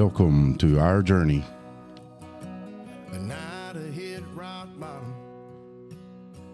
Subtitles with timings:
[0.00, 1.44] Welcome to our journey.
[3.12, 5.14] A night I hit rock bottom,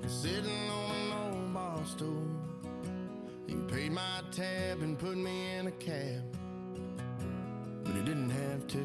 [0.08, 2.26] sitting on an old bar stool.
[3.46, 6.24] He paid my tab and put me in a cab,
[7.84, 8.84] but he didn't have to.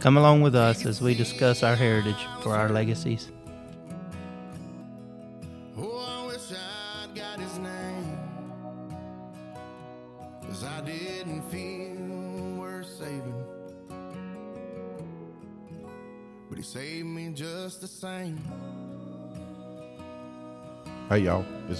[0.00, 3.30] Come along with us as we discuss our heritage for our legacies.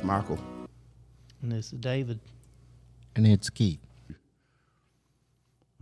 [0.07, 0.39] Michael.
[1.43, 2.21] And this is David.
[3.17, 3.81] And it's Keith.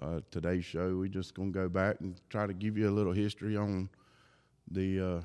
[0.00, 3.12] Uh, today's show, we're just gonna go back and try to give you a little
[3.12, 3.91] history on
[4.70, 5.20] the uh,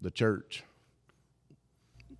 [0.00, 0.62] the church.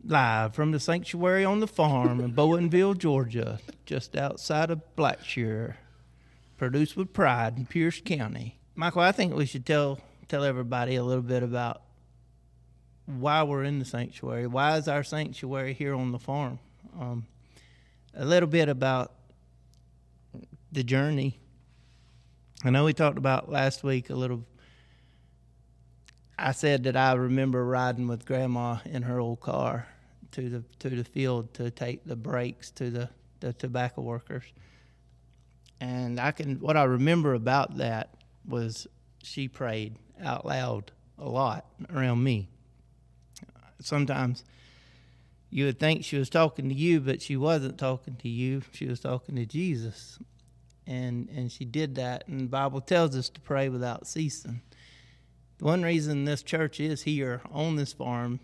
[0.05, 5.75] Live from the sanctuary on the farm in Bowenville, Georgia, just outside of Blackshear.
[6.57, 8.59] Produced with pride in Pierce County.
[8.75, 11.83] Michael, I think we should tell tell everybody a little bit about
[13.07, 14.47] why we're in the sanctuary.
[14.47, 16.59] Why is our sanctuary here on the farm?
[16.99, 17.27] Um,
[18.15, 19.13] a little bit about
[20.73, 21.39] the journey.
[22.65, 24.45] I know we talked about last week a little.
[26.39, 29.87] I said that I remember riding with Grandma in her old car
[30.33, 33.09] to the to the field to take the breaks to the,
[33.41, 34.45] the tobacco workers.
[35.81, 38.15] And I can what I remember about that
[38.47, 38.87] was
[39.23, 42.49] she prayed out loud a lot around me.
[43.81, 44.45] Sometimes
[45.51, 48.63] you would think she was talking to you, but she wasn't talking to you.
[48.73, 50.19] She was talking to Jesus.
[50.87, 54.61] And and she did that and the Bible tells us to pray without ceasing.
[55.59, 58.41] One reason this church is here on this farm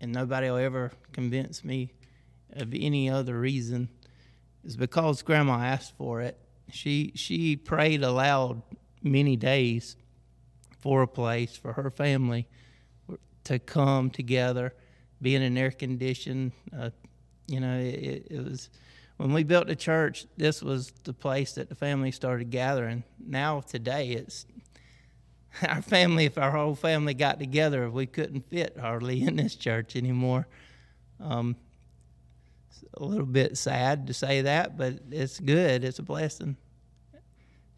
[0.00, 1.92] and nobody will ever convince me
[2.52, 3.88] of any other reason
[4.62, 6.38] is because grandma asked for it.
[6.70, 8.62] She she prayed aloud
[9.02, 9.96] many days
[10.78, 12.46] for a place for her family
[13.44, 14.74] to come together,
[15.20, 16.52] being in air conditioned.
[16.76, 16.90] Uh,
[17.46, 18.70] you know, it, it was
[19.16, 20.26] when we built the church.
[20.36, 23.04] This was the place that the family started gathering.
[23.18, 24.46] Now today, it's
[25.68, 26.24] our family.
[26.24, 30.46] If our whole family got together, we couldn't fit hardly in this church anymore.
[31.18, 31.56] Um,
[32.94, 35.84] a little bit sad to say that, but it's good.
[35.84, 36.56] It's a blessing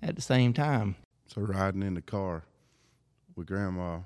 [0.02, 0.96] at the same time.
[1.26, 2.44] So riding in the car
[3.36, 4.00] with Grandma,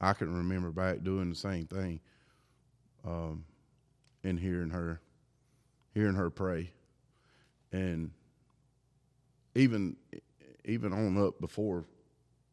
[0.00, 2.00] I can remember back doing the same thing,
[3.04, 3.44] um,
[4.24, 5.00] and hearing her,
[5.94, 6.70] hearing her pray,
[7.72, 8.10] and
[9.54, 9.96] even
[10.64, 11.84] even on up before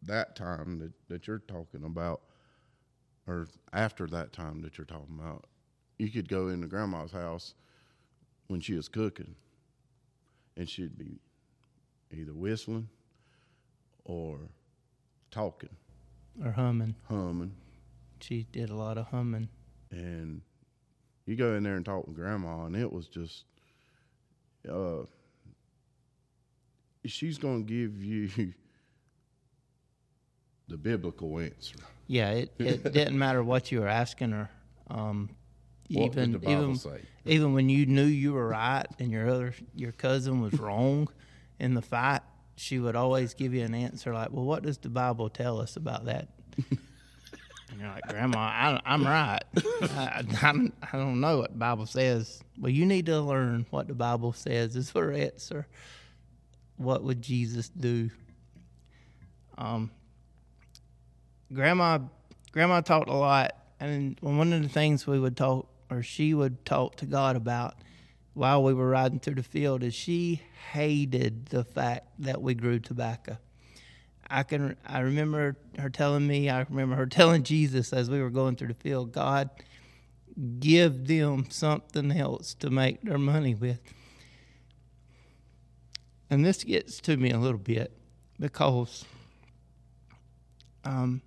[0.03, 2.21] that time that, that you're talking about,
[3.27, 5.45] or after that time that you're talking about,
[5.97, 7.55] you could go into grandma's house
[8.47, 9.35] when she was cooking,
[10.57, 11.19] and she'd be
[12.11, 12.87] either whistling
[14.05, 14.37] or
[15.31, 15.75] talking,
[16.43, 16.95] Or humming.
[17.09, 17.53] humming,
[18.21, 19.49] She did a lot of humming.
[19.91, 20.41] and
[21.25, 23.45] you go in there and talk with grandma, and it was just,
[24.69, 25.03] uh,
[27.05, 28.29] she's gonna give you
[30.67, 31.75] the biblical answer.
[32.07, 34.49] Yeah, it, it didn't matter what you were asking her.
[34.89, 35.29] Um,
[35.91, 37.01] What even did the Bible even say?
[37.25, 41.07] even when you knew you were right and your other your cousin was wrong
[41.59, 42.21] in the fight,
[42.55, 45.75] she would always give you an answer like, "Well, what does the Bible tell us
[45.75, 46.27] about that?"
[46.69, 49.43] and you're like, "Grandma, I, I'm right.
[49.81, 53.87] I, I'm, I don't know what the Bible says." Well, you need to learn what
[53.87, 54.75] the Bible says.
[54.75, 55.67] Is her answer.
[56.77, 58.09] What would Jesus do?
[59.57, 59.91] Um,
[61.53, 61.99] grandma
[62.51, 66.65] grandma talked a lot and one of the things we would talk or she would
[66.65, 67.75] talk to god about
[68.33, 72.79] while we were riding through the field is she hated the fact that we grew
[72.79, 73.37] tobacco
[74.29, 78.29] i can i remember her telling me i remember her telling jesus as we were
[78.29, 79.49] going through the field god
[80.59, 83.79] give them something else to make their money with
[86.29, 87.95] and this gets to me a little bit
[88.39, 89.05] because
[90.83, 91.21] um,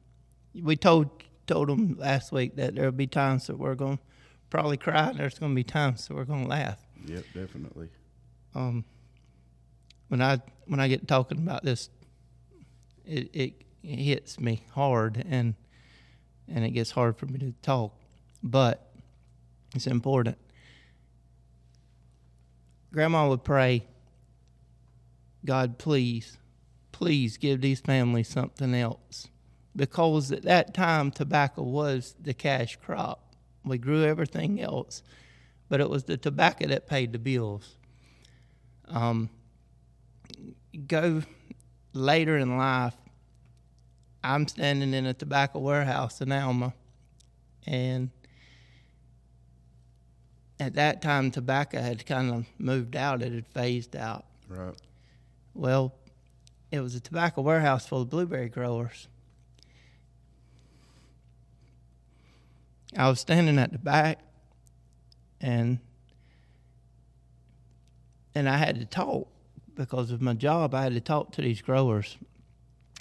[0.54, 1.10] we told
[1.46, 4.02] told them last week that there'll be times that we're going to
[4.50, 6.85] probably cry, and there's going to be times that we're going to laugh.
[7.06, 7.88] Yep, definitely.
[8.54, 8.84] Um,
[10.08, 11.88] when I when I get talking about this,
[13.04, 15.54] it, it it hits me hard, and
[16.48, 17.94] and it gets hard for me to talk,
[18.42, 18.92] but
[19.74, 20.38] it's important.
[22.92, 23.84] Grandma would pray,
[25.44, 26.38] God, please,
[26.92, 29.28] please give these families something else.
[29.74, 33.34] Because at that time, tobacco was the cash crop.
[33.64, 35.02] We grew everything else,
[35.68, 37.76] but it was the tobacco that paid the bills.
[38.88, 39.30] Um,
[40.86, 41.22] go
[41.92, 42.94] later in life,
[44.22, 46.74] I'm standing in a tobacco warehouse in Alma,
[47.66, 48.10] and
[50.58, 54.24] at that time, tobacco had kind of moved out; it had phased out.
[54.48, 54.74] Right.
[55.54, 55.94] Well,
[56.70, 59.08] it was a tobacco warehouse full of blueberry growers.
[62.96, 64.20] I was standing at the back,
[65.46, 65.78] and
[68.34, 69.28] and I had to talk
[69.76, 70.74] because of my job.
[70.74, 72.18] I had to talk to these growers,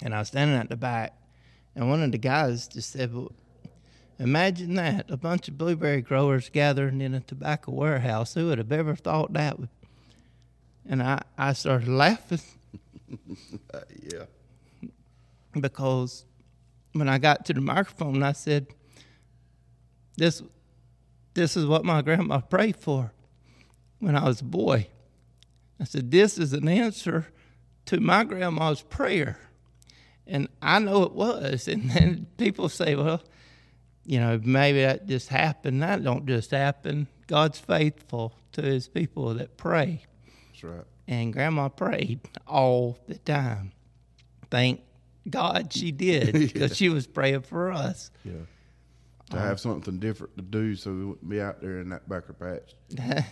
[0.00, 1.12] and I was standing at the back,
[1.74, 3.32] and one of the guys just said, well,
[4.20, 8.34] "Imagine that a bunch of blueberry growers gathering in a tobacco warehouse.
[8.34, 9.68] Who would have ever thought that?" Would?
[10.88, 12.40] And I I started laughing
[14.02, 14.26] yeah.
[15.60, 16.24] because
[16.92, 18.68] when I got to the microphone, I said,
[20.16, 20.42] "This,
[21.36, 23.12] this is what my grandma prayed for
[24.00, 24.88] when I was a boy."
[25.78, 27.28] I said, "This is an answer
[27.86, 29.38] to my grandma's prayer,"
[30.26, 31.68] and I know it was.
[31.72, 33.22] And then people say, "Well,
[34.04, 37.06] you know, maybe that just happened." That don't just happen.
[37.26, 40.02] God's faithful to His people that pray
[40.48, 40.84] That's right.
[41.06, 43.72] and grandma prayed all the time.
[44.50, 44.80] Thank
[45.28, 48.10] God she did because she was praying for us.
[48.24, 48.32] Yeah.
[49.32, 49.40] Uh-huh.
[49.42, 52.32] To have something different to do, so we wouldn't be out there in that backer
[52.32, 52.76] patch.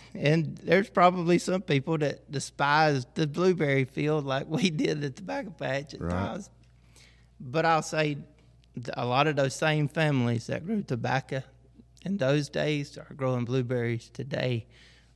[0.13, 5.51] and there's probably some people that despised the blueberry field like we did the tobacco
[5.51, 6.11] patch at Right.
[6.11, 6.49] times.
[7.39, 8.17] But I'll say
[8.95, 11.41] a lot of those same families that grew tobacco
[12.05, 14.67] in those days are growing blueberries today.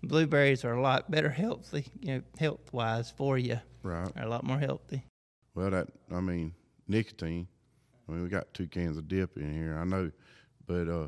[0.01, 3.59] Blueberries are a lot better healthy, you know, health wise for you.
[3.83, 4.13] Right.
[4.15, 5.03] They're a lot more healthy.
[5.55, 6.53] Well, that I mean
[6.87, 7.47] nicotine.
[8.07, 9.77] I mean, we got two cans of dip in here.
[9.77, 10.09] I know,
[10.69, 11.07] but uh,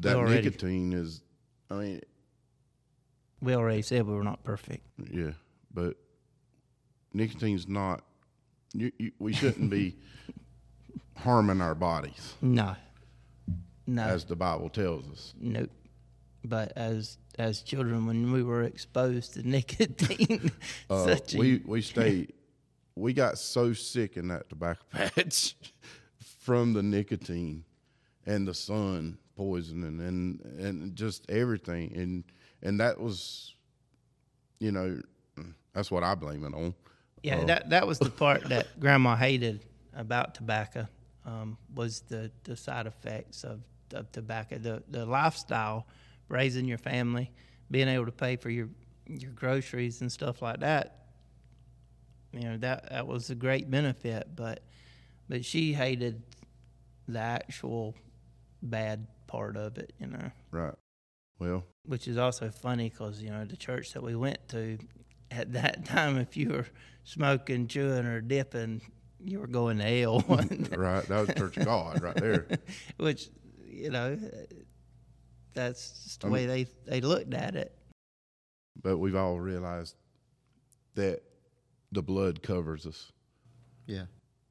[0.00, 1.22] that already- nicotine is.
[1.70, 2.00] I mean,
[3.40, 4.84] We already said we were not perfect.
[5.12, 5.32] yeah,
[5.72, 5.94] but
[7.12, 8.02] nicotine's not.
[8.72, 9.96] You, you, we shouldn't be
[11.16, 12.74] harming our bodies, No.
[13.86, 14.02] No.
[14.04, 15.34] as the Bible tells us.
[15.40, 15.70] Nope.
[16.44, 20.50] But as as children, when we were exposed to nicotine,
[20.90, 22.32] Uh, a, we we stayed.
[22.96, 25.54] we got so sick in that tobacco patch
[26.40, 27.64] from the nicotine
[28.26, 32.24] and the sun poisoning and and just everything and
[32.62, 33.54] and that was,
[34.58, 35.00] you know,
[35.72, 36.74] that's what I blame it on.
[37.22, 39.64] yeah, uh, that that was the part that Grandma hated
[39.94, 40.86] about tobacco
[41.24, 43.60] um, was the the side effects of,
[43.94, 45.86] of tobacco, the the lifestyle,
[46.28, 47.30] raising your family,
[47.70, 48.68] being able to pay for your
[49.06, 51.06] your groceries and stuff like that.
[52.32, 54.62] You know that that was a great benefit, but
[55.28, 56.22] but she hated
[57.08, 57.94] the actual
[58.62, 59.92] bad part of it.
[59.98, 60.30] You know.
[60.50, 60.74] Right.
[61.38, 64.78] Well, which is also funny because you know the church that we went to
[65.30, 66.66] at that time, if you were
[67.04, 68.82] smoking, chewing, or dipping,
[69.24, 70.24] you were going to hell.
[70.28, 71.04] right.
[71.06, 72.46] That was Church of God right there.
[72.96, 73.30] which
[73.66, 74.18] you know
[75.54, 77.74] that's just the I way they they looked at it.
[78.82, 79.96] But we've all realized
[80.94, 81.22] that
[81.92, 83.12] the blood covers us.
[83.86, 84.04] Yeah.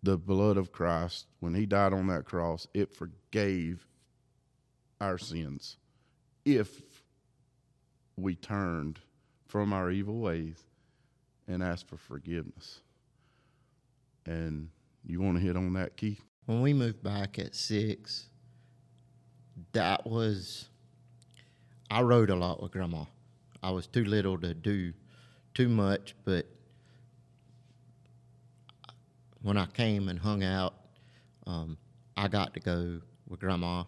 [0.03, 3.85] the blood of Christ, when he died on that cross, it forgave
[5.01, 5.77] our sins
[6.45, 6.81] if
[8.15, 8.99] we turned
[9.47, 10.63] from our evil ways
[11.47, 12.81] and asked for forgiveness.
[14.25, 14.69] And
[15.05, 16.21] you want to hit on that, Keith?
[16.45, 18.27] When we moved back at six,
[19.73, 20.67] that was.
[21.91, 23.05] I rode a lot with Grandma.
[23.63, 24.93] I was too little to do
[25.55, 26.45] too much, but
[29.41, 30.75] when I came and hung out,
[31.47, 31.77] um,
[32.15, 33.85] I got to go with Grandma,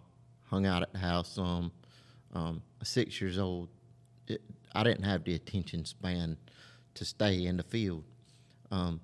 [0.51, 1.71] hung out at the house some.
[2.33, 3.69] Um, six years old,
[4.27, 4.41] it,
[4.73, 6.37] I didn't have the attention span
[6.93, 8.03] to stay in the field.
[8.69, 9.01] Um,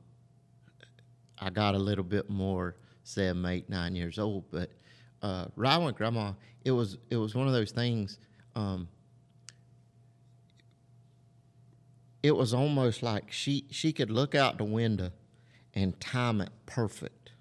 [1.40, 4.46] I got a little bit more seven, eight, nine years old.
[4.52, 4.72] But
[5.22, 8.18] uh, riding with grandma, it was it was one of those things.
[8.56, 8.88] Um,
[12.24, 15.12] it was almost like she she could look out the window
[15.74, 17.32] and time it perfect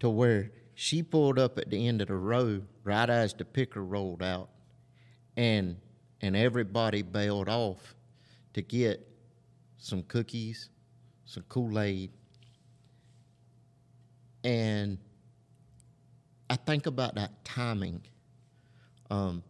[0.00, 3.84] to where she pulled up at the end of the road right as the picker
[3.84, 4.48] rolled out
[5.36, 5.76] and
[6.20, 7.94] and everybody bailed off
[8.54, 9.06] to get
[9.76, 10.68] some cookies
[11.24, 12.10] some kool-aid
[14.44, 14.98] and
[16.52, 18.02] I think about that timing.
[19.10, 19.42] Um,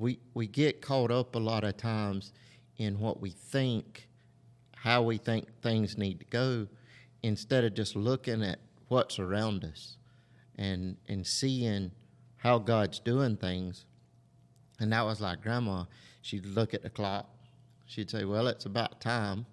[0.00, 2.32] we we get caught up a lot of times
[2.78, 4.08] in what we think,
[4.74, 6.66] how we think things need to go,
[7.22, 9.98] instead of just looking at what's around us,
[10.56, 11.92] and and seeing
[12.38, 13.84] how God's doing things.
[14.80, 15.84] And that was like Grandma.
[16.22, 17.28] She'd look at the clock.
[17.86, 19.46] She'd say, "Well, it's about time."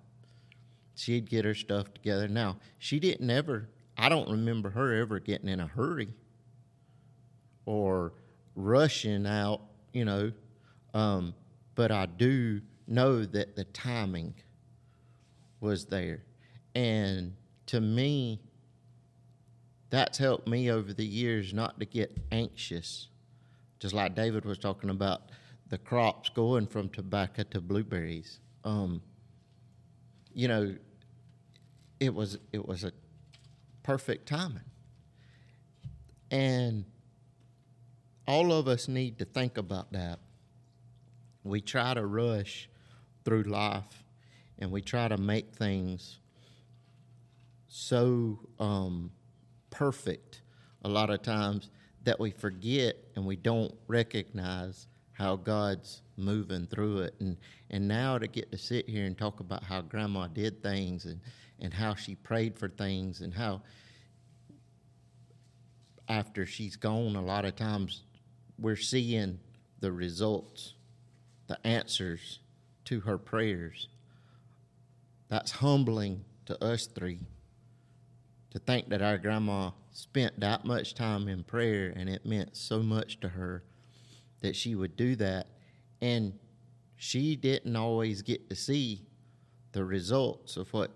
[0.95, 2.27] she'd get her stuff together.
[2.27, 6.13] Now, she didn't ever, I don't remember her ever getting in a hurry
[7.65, 8.13] or
[8.55, 9.61] rushing out,
[9.93, 10.31] you know.
[10.93, 11.35] Um,
[11.75, 14.33] but I do know that the timing
[15.59, 16.23] was there.
[16.73, 17.33] And
[17.67, 18.39] to me,
[19.89, 23.07] that's helped me over the years not to get anxious.
[23.79, 25.29] Just like David was talking about
[25.67, 28.39] the crops going from tobacco to blueberries.
[28.63, 29.01] Um,
[30.33, 30.75] you know,
[31.99, 32.91] it was it was a
[33.83, 34.61] perfect timing.
[36.31, 36.85] And
[38.27, 40.19] all of us need to think about that.
[41.43, 42.67] We try to rush
[43.23, 44.03] through life
[44.57, 46.17] and we try to make things
[47.67, 49.11] so um,
[49.75, 50.41] perfect
[50.83, 51.69] a lot of times
[52.03, 57.15] that we forget and we don't recognize how God's moving through it.
[57.19, 57.37] And,
[57.69, 61.19] and now to get to sit here and talk about how grandma did things and,
[61.59, 63.61] and how she prayed for things and how
[66.07, 68.03] after she's gone, a lot of times
[68.59, 69.39] we're seeing
[69.79, 70.75] the results,
[71.47, 72.39] the answers
[72.85, 73.87] to her prayers.
[75.27, 77.19] That's humbling to us three
[78.55, 82.81] to think that our grandma spent that much time in prayer and it meant so
[82.81, 83.65] much to her
[84.39, 85.47] that she would do that.
[85.99, 86.39] And
[86.95, 89.01] she didn't always get to see
[89.73, 90.91] the results of what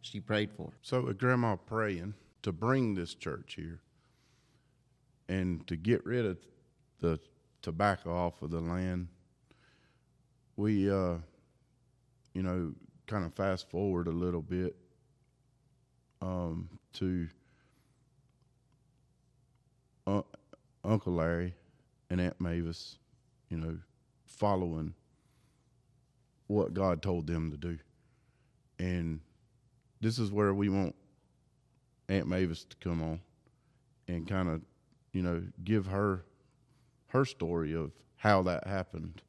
[0.00, 0.72] she prayed for.
[0.82, 3.80] So with grandma praying to bring this church here
[5.28, 6.36] and to get rid of
[6.98, 7.20] the
[7.62, 9.06] tobacco off of the land,
[10.56, 11.18] we uh
[12.34, 12.72] you know,
[13.06, 14.74] kind of fast forward a little bit
[16.20, 17.28] um, to
[20.06, 20.22] uh,
[20.84, 21.54] Uncle Larry
[22.10, 22.98] and Aunt Mavis,
[23.50, 23.78] you know,
[24.26, 24.94] following
[26.46, 27.78] what God told them to do.
[28.78, 29.20] And
[30.00, 30.94] this is where we want
[32.08, 33.20] Aunt Mavis to come on
[34.08, 34.62] and kind of,
[35.12, 36.24] you know, give her
[37.08, 39.22] her story of how that happened.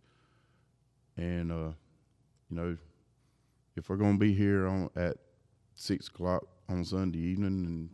[1.16, 1.72] And uh,
[2.50, 2.78] you know,
[3.76, 5.18] if we're gonna be here on at
[5.76, 7.90] six o'clock on Sunday evening and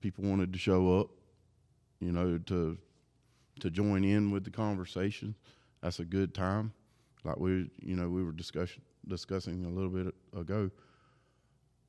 [0.00, 1.08] people wanted to show up,
[2.00, 2.78] you know, to
[3.60, 5.34] to join in with the conversation,
[5.82, 6.72] that's a good time.
[7.24, 10.70] Like we, you know, we were discussing discussing a little bit ago.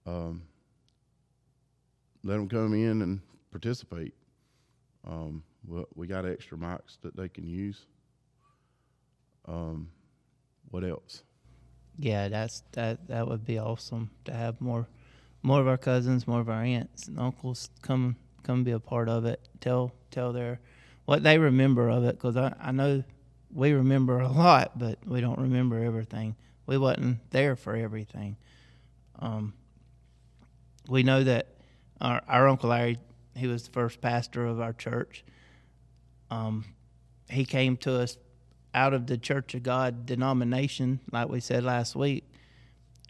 [0.05, 0.43] Um,
[2.23, 3.21] let them come in and
[3.51, 4.13] participate.
[5.05, 7.85] Um, we, we got extra mics that they can use.
[9.47, 9.89] Um,
[10.69, 11.23] what else?
[11.97, 13.07] Yeah, that's that.
[13.07, 14.87] That would be awesome to have more,
[15.44, 19.10] more of our cousins, more of our aunts and uncles come come be a part
[19.10, 19.39] of it.
[19.62, 20.60] Tell tell their
[21.06, 23.03] what they remember of it, because I I know
[23.53, 26.36] we remember a lot, but we don't remember everything.
[26.65, 28.36] We wasn't there for everything.
[29.20, 29.53] Um,
[30.89, 31.48] we know that
[32.01, 32.98] our, our uncle Larry,
[33.36, 35.24] he was the first pastor of our church.
[36.29, 36.65] Um,
[37.29, 38.17] he came to us
[38.74, 42.29] out of the Church of God denomination, like we said last week.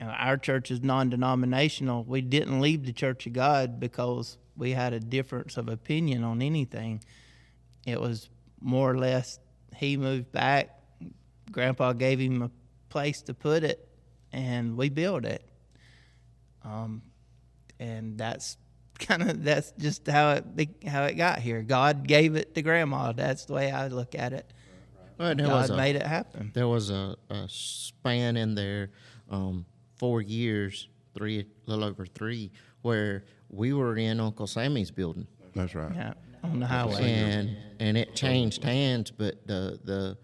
[0.01, 2.03] Our church is non denominational.
[2.03, 6.41] We didn't leave the Church of God because we had a difference of opinion on
[6.41, 7.03] anything.
[7.85, 8.29] It was
[8.61, 9.39] more or less
[9.75, 10.69] he moved back.
[11.51, 12.51] Grandpa gave him a
[12.89, 13.87] place to put it,
[14.31, 15.43] and we built it.
[16.63, 17.01] Um,
[17.79, 18.57] and that's
[18.99, 21.61] kind of that's just how it how it got here.
[21.61, 23.11] God gave it to Grandma.
[23.11, 24.51] That's the way I look at it.
[25.17, 26.51] Well, God a, made it happen.
[26.53, 28.91] There was a, a span in there,
[29.31, 29.65] um,
[29.97, 32.51] four years, three, a little over three,
[32.81, 35.27] where we were in Uncle Sammy's building.
[35.55, 35.93] That's right.
[35.93, 36.13] Yeah,
[36.43, 37.11] on the highway.
[37.11, 40.17] And and it changed hands, but the the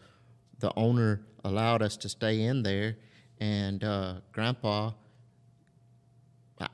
[0.59, 2.97] the owner allowed us to stay in there,
[3.39, 4.91] and uh, Grandpa.
[6.59, 6.67] I,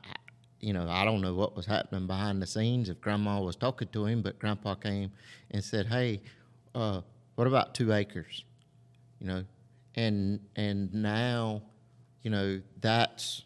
[0.60, 3.88] you know, I don't know what was happening behind the scenes if Grandma was talking
[3.94, 5.12] to him, but Grandpa came
[5.52, 6.22] and said, "Hey,
[6.76, 7.02] uh,
[7.36, 8.44] what about two acres?
[9.20, 9.46] You know,
[9.96, 11.62] and and now,
[12.24, 13.44] you know, that's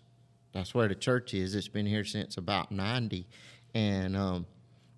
[0.53, 1.55] that's where the church is.
[1.55, 3.27] It's been here since about ninety,
[3.73, 4.45] and um,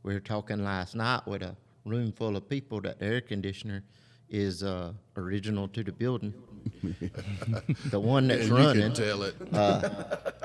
[0.03, 1.55] we were talking last night with a
[1.85, 3.83] room full of people that the air conditioner
[4.29, 6.33] is uh, original to the building.
[7.91, 8.93] the one that's yeah, running.
[8.93, 9.35] tell it.
[9.53, 9.81] uh,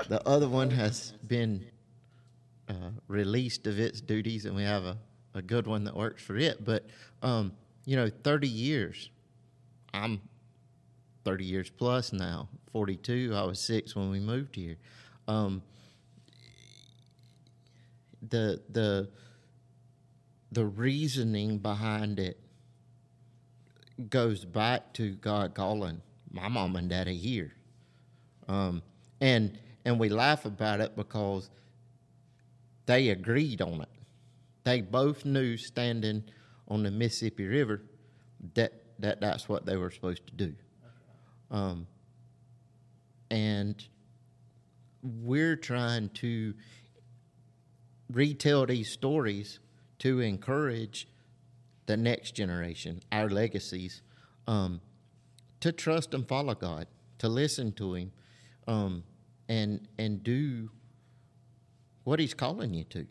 [0.07, 1.65] the other one has been
[2.69, 4.97] uh, released of its duties, and we have a,
[5.33, 6.63] a good one that works for it.
[6.63, 6.85] But
[7.21, 7.53] um,
[7.85, 9.09] you know, 30 years.
[9.93, 10.21] I'm
[11.23, 13.33] 30 years plus now, 42.
[13.35, 14.77] I was six when we moved here.
[15.27, 15.61] Um,
[18.27, 19.09] the the
[20.51, 22.39] the reasoning behind it
[24.09, 26.01] goes back to God calling
[26.31, 27.53] my mom and daddy here,
[28.47, 28.81] um,
[29.19, 31.49] and and we laugh about it because
[32.85, 33.89] they agreed on it.
[34.63, 36.23] They both knew standing
[36.67, 37.81] on the Mississippi River
[38.53, 40.53] that, that that's what they were supposed to do.
[41.51, 41.87] Um,
[43.29, 43.83] and
[45.03, 46.53] we're trying to
[48.11, 49.59] retell these stories
[49.99, 51.07] to encourage
[51.85, 54.01] the next generation, our legacies,
[54.47, 54.81] um,
[55.59, 56.87] to trust and follow God,
[57.19, 58.11] to listen to Him,
[58.67, 59.03] um,
[59.49, 60.69] and and do
[62.03, 63.05] what He's calling you to.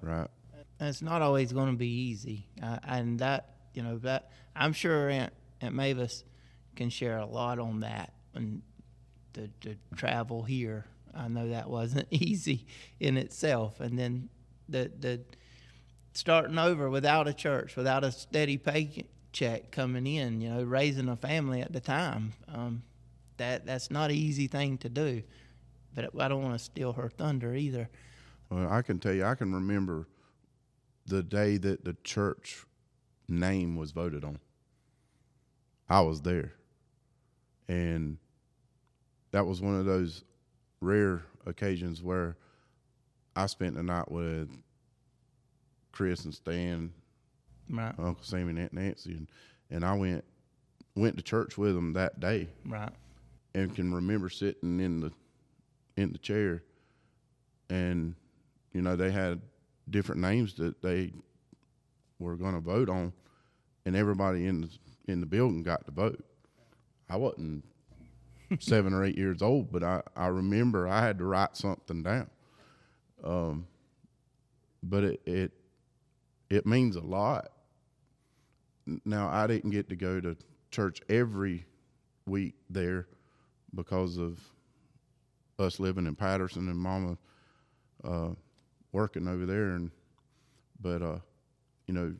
[0.00, 0.28] Right.
[0.78, 4.72] And it's not always going to be easy, uh, and that you know that I'm
[4.72, 6.24] sure Aunt Aunt Mavis
[6.74, 8.62] can share a lot on that and
[9.32, 10.86] the, the travel here.
[11.14, 12.66] I know that wasn't easy
[12.98, 14.28] in itself, and then
[14.68, 15.20] the the
[16.12, 21.16] starting over without a church, without a steady paycheck coming in, you know, raising a
[21.16, 22.32] family at the time.
[22.52, 22.82] Um,
[23.36, 25.22] that that's not an easy thing to do,
[25.94, 27.88] but I don't want to steal her thunder either.
[28.50, 30.06] Well, I can tell you, I can remember
[31.06, 32.64] the day that the church
[33.28, 34.38] name was voted on.
[35.88, 36.54] I was there.
[37.68, 38.18] And
[39.32, 40.24] that was one of those
[40.80, 42.36] rare occasions where
[43.36, 44.48] I spent the night with
[45.92, 46.92] Chris and Stan,
[47.70, 49.28] Right, Uncle Sam and Aunt Nancy, and,
[49.70, 50.24] and I went
[50.94, 52.92] went to church with them that day, right,
[53.54, 55.12] and can remember sitting in the
[55.96, 56.62] in the chair,
[57.70, 58.14] and
[58.72, 59.40] you know they had
[59.88, 61.12] different names that they
[62.18, 63.12] were going to vote on,
[63.86, 64.68] and everybody in the
[65.06, 66.22] in the building got to vote.
[67.08, 67.64] I wasn't
[68.58, 72.30] seven or eight years old, but I, I remember I had to write something down.
[73.22, 73.66] Um,
[74.82, 75.52] but it, it
[76.50, 77.50] it means a lot.
[79.04, 80.36] Now I didn't get to go to
[80.70, 81.64] church every
[82.26, 83.06] week there
[83.74, 84.38] because of
[85.58, 87.16] us living in Patterson and Mama
[88.02, 88.30] uh,
[88.92, 89.90] working over there, and
[90.80, 91.18] but uh,
[91.86, 92.14] you know,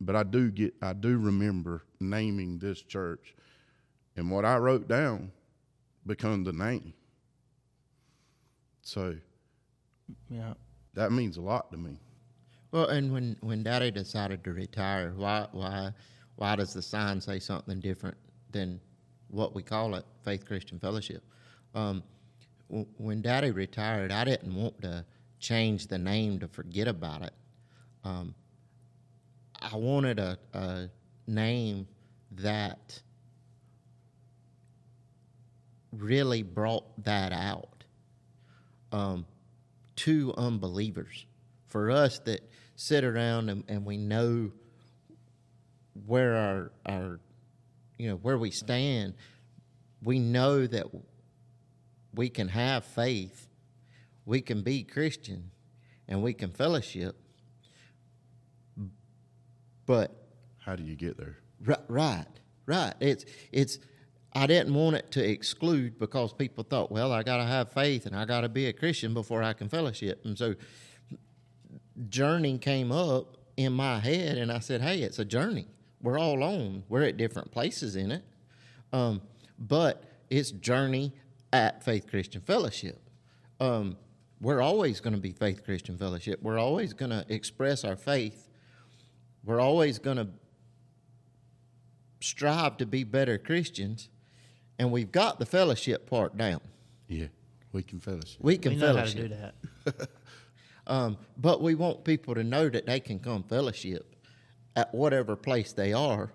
[0.00, 3.34] but I do get I do remember naming this church,
[4.16, 5.32] and what I wrote down
[6.06, 6.92] become the name.
[8.82, 9.16] So
[10.28, 10.54] yeah.
[10.94, 11.98] that means a lot to me.
[12.72, 15.92] Well, and when when Daddy decided to retire, why why
[16.36, 18.16] why does the sign say something different
[18.50, 18.80] than
[19.28, 21.22] what we call it, Faith Christian Fellowship?
[21.74, 22.02] Um,
[22.68, 25.04] w- when Daddy retired, I didn't want to
[25.38, 27.32] change the name to forget about it.
[28.04, 28.34] Um,
[29.60, 30.88] I wanted a, a
[31.26, 31.86] name
[32.32, 33.00] that
[35.92, 37.84] really brought that out
[38.90, 39.26] um,
[39.96, 41.26] to unbelievers.
[41.68, 42.40] For us that
[42.76, 44.50] sit around and, and we know
[46.06, 47.20] where our our
[47.98, 49.14] you know where we stand,
[50.02, 50.86] we know that
[52.14, 53.48] we can have faith,
[54.26, 55.50] we can be Christian,
[56.08, 57.16] and we can fellowship.
[59.86, 60.14] But
[60.58, 61.38] How do you get there?
[61.64, 62.26] Right, right,
[62.66, 62.94] right.
[63.00, 63.78] It's it's.
[64.34, 68.06] I didn't want it to exclude because people thought, well, I got to have faith
[68.06, 70.54] and I got to be a Christian before I can fellowship, and so
[72.08, 75.66] journey came up in my head, and I said, hey, it's a journey.
[76.00, 76.84] We're all on.
[76.88, 78.24] We're at different places in it,
[78.92, 79.20] um,
[79.58, 81.12] but it's journey
[81.52, 82.98] at Faith Christian Fellowship.
[83.60, 83.96] Um,
[84.40, 86.40] we're always going to be Faith Christian Fellowship.
[86.42, 88.48] We're always going to express our faith.
[89.44, 90.28] We're always going to
[92.20, 94.08] strive to be better Christians,
[94.78, 96.60] and we've got the fellowship part down.
[97.08, 97.26] Yeah,
[97.72, 98.40] we can fellowship.
[98.40, 100.08] We can we know how to do that.
[100.86, 104.16] um, but we want people to know that they can come fellowship
[104.76, 106.32] at whatever place they are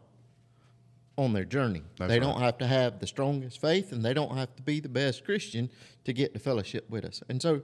[1.18, 1.82] on their journey.
[1.98, 2.26] That's they right.
[2.26, 5.26] don't have to have the strongest faith, and they don't have to be the best
[5.26, 5.70] Christian
[6.06, 7.24] to get to fellowship with us.
[7.28, 7.62] And so,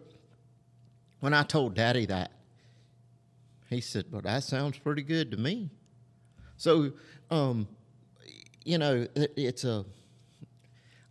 [1.20, 2.32] when I told Daddy that,
[3.70, 5.70] he said, "Well, that sounds pretty good to me."
[6.58, 6.94] So,
[7.30, 7.68] um,
[8.66, 9.86] you know, it, it's a.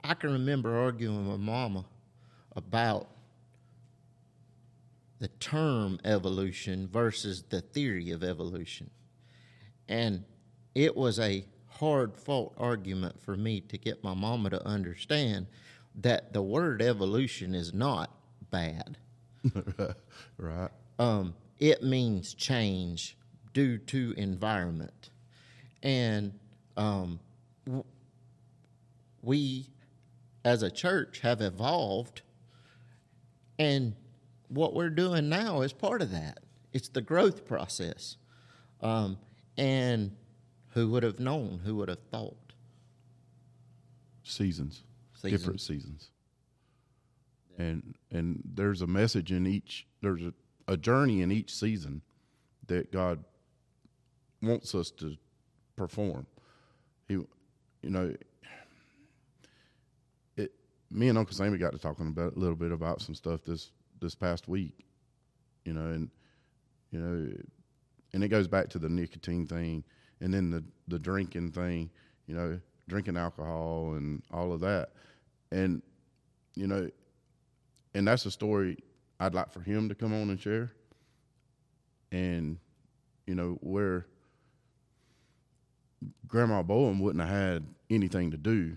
[0.05, 1.85] I can remember arguing with Mama
[2.57, 3.09] about
[5.19, 8.91] the term evolution versus the theory of evolution,
[9.89, 10.25] and
[10.75, 15.47] it was a hard fought argument for me to get my mama to understand
[15.97, 18.11] that the word evolution is not
[18.51, 18.99] bad.
[20.37, 20.71] right.
[20.99, 23.17] Um, it means change
[23.53, 25.11] due to environment.
[25.83, 26.33] And
[26.77, 27.19] um,
[27.67, 27.85] w-
[29.23, 29.67] we,
[30.45, 32.23] as a church, have evolved.
[33.59, 33.95] And
[34.49, 36.41] what we're doing now is part of that.
[36.73, 38.17] It's the growth process.
[38.81, 39.19] Um,
[39.57, 40.17] and
[40.71, 41.61] who would have known?
[41.65, 42.37] Who would have thought?
[44.25, 44.83] Seasons.
[45.15, 45.41] Seasons.
[45.41, 46.11] Different seasons.
[47.59, 49.87] and and there's a message in each.
[50.01, 50.33] There's a,
[50.67, 52.03] a journey in each season
[52.67, 53.23] that God
[54.41, 55.17] wants us to
[55.77, 56.27] perform.
[57.07, 57.27] He, you
[57.83, 58.15] know.
[60.93, 63.71] Me and Uncle Sammy got to talking about a little bit about some stuff this
[64.01, 64.85] this past week.
[65.65, 66.11] You know, and
[66.91, 67.33] you know,
[68.13, 69.85] and it goes back to the nicotine thing,
[70.21, 71.91] and then the the drinking thing.
[72.27, 74.91] You know, drinking alcohol and all of that,
[75.51, 75.83] and
[76.55, 76.89] you know,
[77.95, 78.79] and that's a story
[79.19, 80.73] I'd like for him to come on and share.
[82.11, 82.59] And
[83.27, 84.07] you know where
[86.27, 88.77] Grandma Bowen wouldn't have had anything to do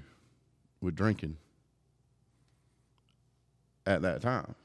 [0.82, 1.38] with drinking
[3.86, 4.56] at that time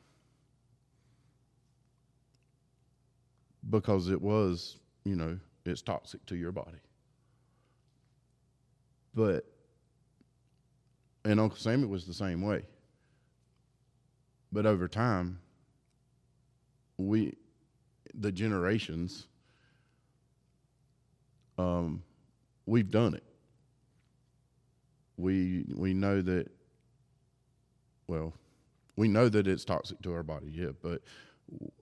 [3.69, 6.79] because it was, you know, it's toxic to your body.
[9.15, 9.45] But,
[11.25, 12.63] and Uncle Sammy was the same way.
[14.53, 15.39] But over time,
[16.97, 17.35] we,
[18.15, 19.27] the generations,
[21.59, 22.03] um,
[22.67, 23.25] we've done it.
[25.17, 26.51] We we know that.
[28.07, 28.33] Well,
[29.01, 31.01] we know that it's toxic to our body, yeah, but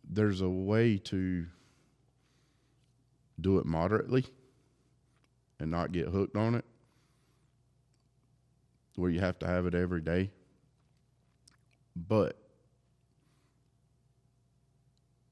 [0.09, 1.47] there's a way to
[3.41, 4.25] do it moderately
[5.59, 6.65] and not get hooked on it,
[8.95, 10.31] where you have to have it every day.
[11.97, 12.39] But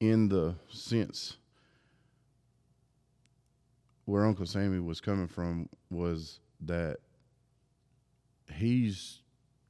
[0.01, 1.37] in the sense
[4.03, 6.97] where Uncle Sammy was coming from was that
[8.51, 9.19] he's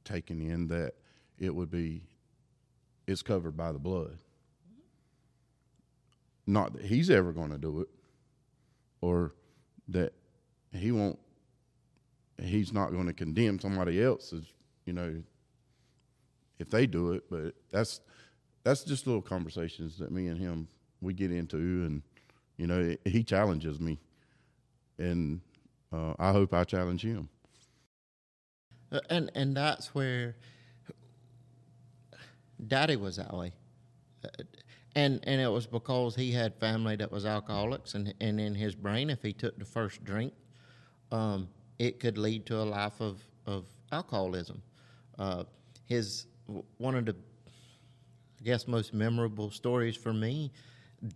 [0.04, 0.94] taken in that
[1.38, 2.02] it would be
[3.06, 4.18] it's covered by the blood.
[6.46, 7.88] Not that he's ever going to do it,
[9.00, 9.34] or
[9.88, 10.12] that
[10.72, 11.18] he won't.
[12.40, 14.44] He's not going to condemn somebody else's,
[14.86, 15.22] you know,
[16.58, 17.24] if they do it.
[17.30, 18.00] But that's
[18.64, 20.68] that's just little conversations that me and him
[21.00, 22.02] we get into, and
[22.56, 23.98] you know, he challenges me,
[24.98, 25.40] and
[25.92, 27.28] uh, I hope I challenge him.
[28.90, 30.36] Uh, and and that's where
[32.66, 33.52] Daddy was that way,
[34.94, 38.74] and and it was because he had family that was alcoholics, and and in his
[38.74, 40.32] brain, if he took the first drink,
[41.12, 44.62] um, it could lead to a life of of alcoholism.
[45.18, 45.44] Uh,
[45.86, 46.26] his
[46.78, 47.16] one of the
[48.40, 50.52] I guess most memorable stories for me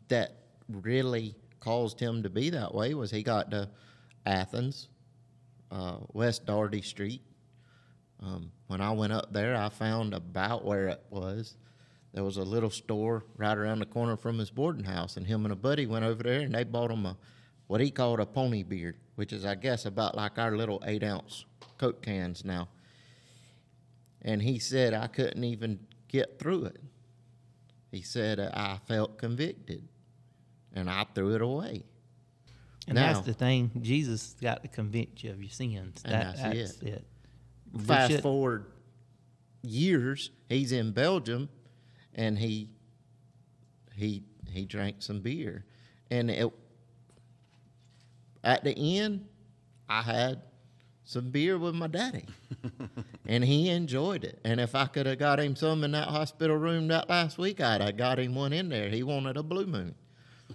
[0.09, 0.37] that
[0.69, 3.69] really caused him to be that way was he got to
[4.27, 4.89] Athens,
[5.71, 7.23] uh, West Dougherty Street.
[8.23, 11.57] Um, when I went up there, I found about where it was.
[12.15, 15.45] There was a little store right around the corner from his boarding house, and him
[15.45, 17.17] and a buddy went over there and they bought him a
[17.67, 21.03] what he called a pony beard, which is I guess about like our little eight
[21.03, 21.47] ounce
[21.79, 22.69] Coke cans now.
[24.21, 26.81] And he said I couldn't even get through it.
[27.91, 29.89] He said I felt convicted,
[30.75, 31.85] and I threw it away.
[32.87, 33.71] And Now- that's the thing.
[33.81, 36.03] Jesus got to convict you of your sins.
[36.03, 36.89] That, that's that's, it.
[36.89, 37.07] it.
[37.79, 38.67] Fast forward
[39.63, 41.49] years, he's in Belgium,
[42.15, 42.69] and he
[43.95, 45.65] he he drank some beer,
[46.11, 46.53] and it
[48.45, 49.27] at the end,
[49.89, 50.43] I had
[51.05, 52.27] some beer with my daddy,
[53.27, 54.41] and he enjoyed it.
[54.45, 57.61] And if I could have got him some in that hospital room that last week,
[57.61, 58.89] I'd have got him one in there.
[58.89, 59.95] He wanted a blue moon.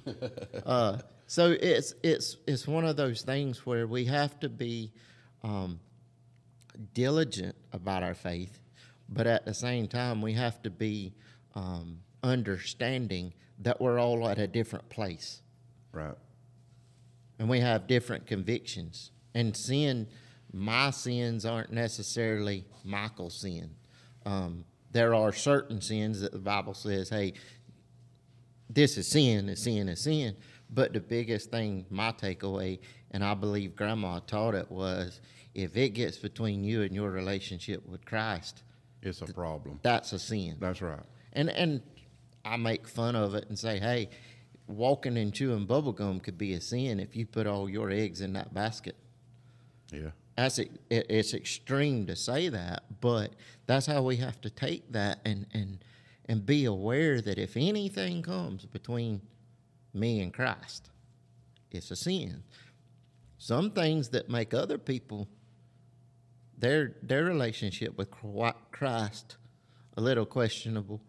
[0.66, 4.92] uh, so it's it's it's one of those things where we have to be
[5.44, 5.80] um,
[6.94, 8.60] diligent about our faith,
[9.10, 11.14] but at the same time, we have to be
[11.56, 15.42] um, understanding that we're all at a different place
[15.92, 16.16] Right.
[17.40, 19.12] and we have different convictions.
[19.34, 20.08] And sin,
[20.54, 23.72] my sins aren't necessarily Michael's sin.
[24.26, 27.34] Um, there are certain sins that the Bible says, hey,
[28.70, 30.36] this is sin, is sin, is sin.
[30.70, 32.80] But the biggest thing, my takeaway,
[33.12, 35.22] and I believe Grandma taught it, was
[35.58, 38.64] if it gets between you and your relationship with Christ,
[39.02, 39.80] It's a problem.
[39.82, 40.56] that's a sin.
[40.60, 41.04] That's right.
[41.34, 41.82] And and
[42.46, 44.10] I make fun of it and say, hey,
[44.68, 48.22] walking and chewing bubble gum could be a sin if you put all your eggs
[48.22, 48.96] in that basket.
[49.92, 50.12] Yeah.
[50.36, 53.34] That's it, it's extreme to say that, but
[53.66, 55.80] that's how we have to take that and and
[56.30, 59.22] and be aware that if anything comes between
[59.94, 60.92] me and Christ,
[61.72, 62.44] it's a sin.
[63.40, 65.28] Some things that make other people
[66.58, 68.10] their their relationship with
[68.72, 69.38] Christ
[69.96, 71.02] a little questionable.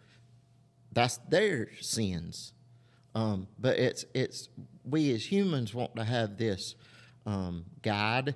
[0.92, 2.52] That's their sins.
[3.14, 4.48] Um, but it's it's
[4.84, 6.74] we as humans want to have this
[7.26, 8.34] um, guide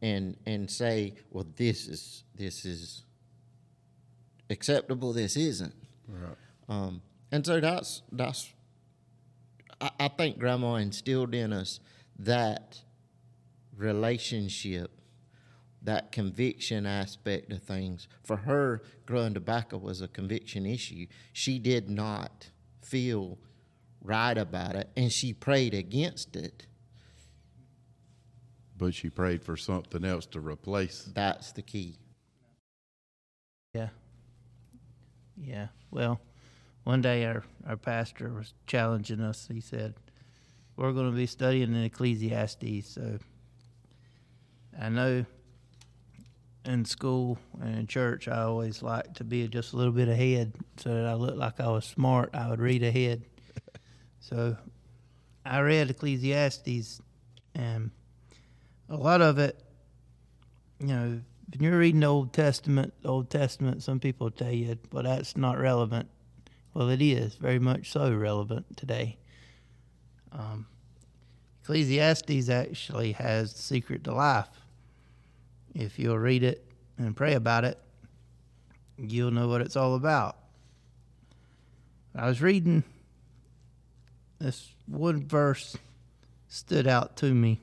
[0.00, 3.04] and and say, well, this is this is
[4.50, 5.74] acceptable this isn't.
[6.08, 6.36] Right.
[6.68, 8.52] Um, and so that's that's
[9.80, 11.80] I, I think grandma instilled in us
[12.18, 12.80] that
[13.76, 14.90] relationship,
[15.84, 18.08] that conviction aspect of things.
[18.22, 21.06] For her, growing tobacco was a conviction issue.
[21.32, 22.50] She did not
[22.82, 23.38] feel
[24.00, 26.66] right about it, and she prayed against it.
[28.76, 31.10] But she prayed for something else to replace.
[31.14, 31.98] That's the key.
[33.74, 33.88] Yeah.
[35.36, 35.68] Yeah.
[35.90, 36.20] Well,
[36.84, 39.48] one day our, our pastor was challenging us.
[39.52, 39.94] He said,
[40.76, 42.88] We're going to be studying in Ecclesiastes.
[42.88, 43.18] So
[44.80, 45.24] I know
[46.64, 50.54] in school and in church, I always liked to be just a little bit ahead
[50.76, 52.30] so that I looked like I was smart.
[52.34, 53.24] I would read ahead.
[54.20, 54.56] so
[55.44, 57.00] I read Ecclesiastes,
[57.54, 57.90] and
[58.88, 59.60] a lot of it,
[60.78, 61.20] you know,
[61.50, 65.36] when you're reading the Old Testament, the Old Testament, some people tell you, well, that's
[65.36, 66.08] not relevant.
[66.74, 69.18] Well, it is very much so relevant today.
[70.30, 70.66] Um,
[71.62, 74.48] Ecclesiastes actually has the secret to life.
[75.74, 76.64] If you'll read it
[76.98, 77.78] and pray about it,
[78.98, 80.36] you'll know what it's all about.
[82.14, 82.84] I was reading
[84.38, 85.76] this one verse
[86.48, 87.60] stood out to me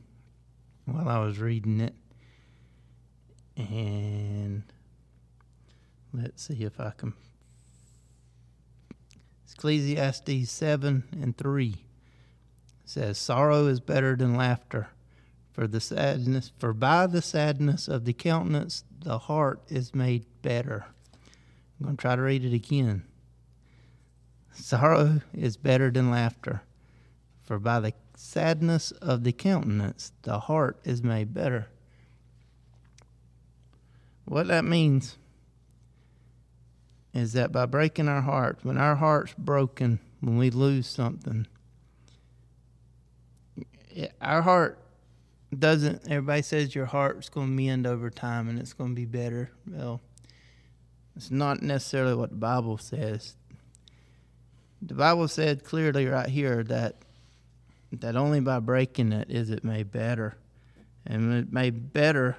[0.85, 1.93] while I was reading it.
[3.57, 4.63] And
[6.13, 7.13] let's see if I can.
[9.51, 11.75] Ecclesiastes 7 and 3
[12.85, 14.87] says, Sorrow is better than laughter,
[15.59, 20.85] for the sadness, for by the sadness of the countenance the heart is made better.
[21.77, 23.03] I'm going to try to read it again.
[24.53, 26.61] Sorrow is better than laughter,
[27.43, 31.67] for by the sadness of the countenance the heart is made better.
[34.23, 35.17] What that means
[37.13, 41.47] is that by breaking our hearts, when our heart's broken, when we lose something,
[44.21, 44.79] our heart
[45.57, 49.05] doesn't, everybody says your heart's going to mend over time and it's going to be
[49.05, 49.51] better.
[49.67, 50.01] Well,
[51.15, 53.35] it's not necessarily what the Bible says.
[54.81, 56.95] The Bible said clearly right here that
[57.91, 60.37] that only by breaking it is it made better.
[61.05, 62.37] And it made better,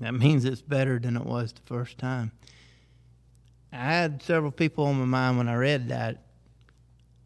[0.00, 2.32] that means it's better than it was the first time.
[3.72, 6.24] I had several people on my mind when I read that.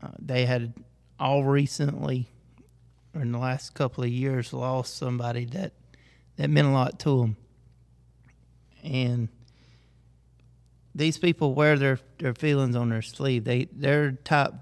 [0.03, 0.75] Uh, they had
[1.19, 2.29] all recently,
[3.15, 5.73] or in the last couple of years, lost somebody that,
[6.37, 7.37] that meant a lot to them.
[8.83, 9.29] And
[10.95, 13.45] these people wear their, their feelings on their sleeve.
[13.45, 14.53] They, they're type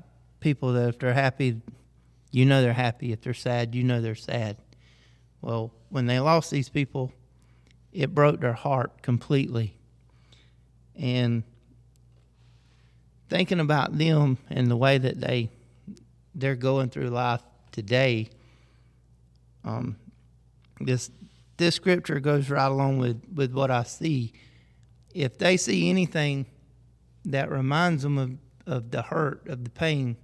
[0.41, 1.61] people that if they're happy,
[2.31, 3.13] you know they're happy.
[3.13, 4.57] If they're sad, you know they're sad.
[5.41, 7.13] Well, when they lost these people,
[7.93, 9.77] it broke their heart completely.
[10.97, 11.43] And
[13.29, 15.51] thinking about them and the way that they
[16.35, 18.29] they're going through life today,
[19.65, 19.97] um,
[20.81, 21.11] this
[21.57, 24.33] this scripture goes right along with, with what I see.
[25.15, 26.47] If they see anything
[27.27, 28.33] that reminds them of,
[28.67, 30.17] of the hurt, of the pain,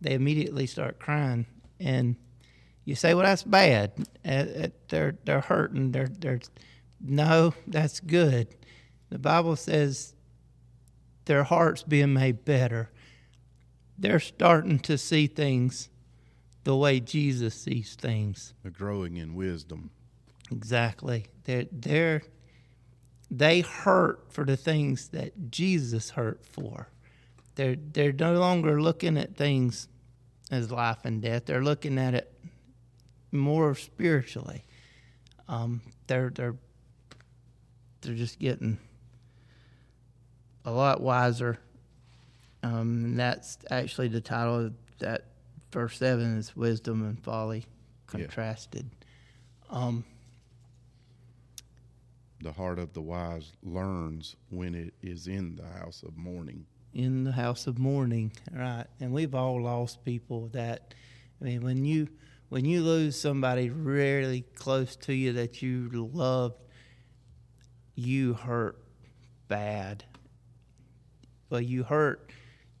[0.00, 1.46] they immediately start crying.
[1.78, 2.16] And
[2.84, 3.92] you say, "Well, that's bad.
[4.24, 5.92] Uh, they're they're hurting.
[5.92, 6.40] They're they're
[7.00, 8.48] no, that's good."
[9.10, 10.14] The Bible says
[11.24, 12.90] their hearts being made better.
[13.98, 15.90] They're starting to see things
[16.64, 18.54] the way Jesus sees things.
[18.62, 19.90] They're growing in wisdom.
[20.50, 21.26] Exactly.
[21.44, 22.22] They're they're
[23.30, 26.88] they hurt for the things that Jesus hurt for.
[27.54, 29.88] They're they're no longer looking at things
[30.50, 31.46] as life and death.
[31.46, 32.32] They're looking at it
[33.32, 34.64] more spiritually.
[35.48, 36.56] Um, they're they're
[38.00, 38.78] they're just getting
[40.64, 41.58] a lot wiser.
[42.62, 45.29] Um, and that's actually the title of that
[45.70, 47.66] verse seven is wisdom and folly
[48.06, 48.90] contrasted.
[49.70, 49.78] Yeah.
[49.78, 50.04] Um,
[52.42, 56.66] the heart of the wise learns when it is in the house of mourning.
[56.94, 58.86] In the house of mourning, right?
[58.98, 60.94] And we've all lost people that.
[61.40, 62.08] I mean, when you
[62.48, 66.60] when you lose somebody really close to you that you loved,
[67.94, 68.82] you hurt
[69.46, 70.04] bad.
[71.48, 72.30] Well, you hurt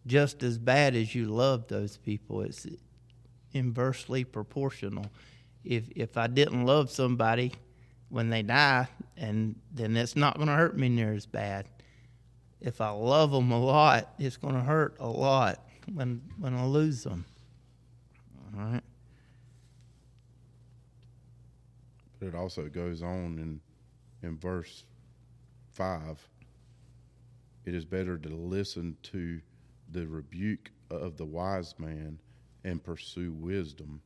[0.06, 2.42] just as bad as you love those people.
[2.42, 2.66] It's
[3.52, 5.06] inversely proportional.
[5.64, 7.52] If if I didn't love somebody
[8.08, 11.68] when they die, and then it's not going to hurt me near as bad.
[12.60, 16.64] If I love them a lot, it's going to hurt a lot when when I
[16.64, 17.24] lose them.
[18.56, 18.82] All right.
[22.18, 23.60] But it also goes on in
[24.22, 24.84] in verse
[25.72, 26.18] five.
[27.64, 29.40] it is better to listen to
[29.90, 32.18] the rebuke of the wise man
[32.64, 34.00] and pursue wisdom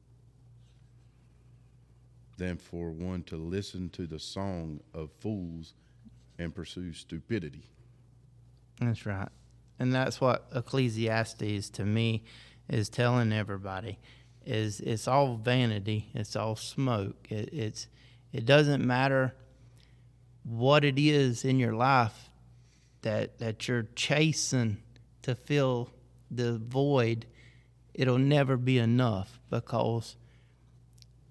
[2.36, 5.74] than for one to listen to the song of fools
[6.38, 7.70] and pursue stupidity.
[8.80, 9.28] That's right.
[9.78, 12.24] And that's what Ecclesiastes to me
[12.68, 13.98] is telling everybody
[14.44, 17.26] is it's all vanity, it's all smoke.
[17.30, 17.88] It, it's
[18.32, 19.34] it doesn't matter
[20.42, 22.30] what it is in your life
[23.02, 24.78] that that you're chasing
[25.24, 25.90] to fill
[26.30, 27.26] the void.
[27.92, 30.16] It'll never be enough because